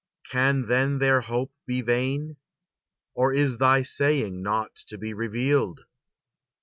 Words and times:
Can 0.31 0.65
then 0.65 0.97
their 0.97 1.21
hope 1.21 1.51
be 1.67 1.83
vain? 1.83 2.37
Or 3.13 3.31
is 3.31 3.59
thy 3.59 3.83
saying 3.83 4.41
not 4.41 4.75
to 4.87 4.97
be 4.97 5.13
revealed?" 5.13 5.81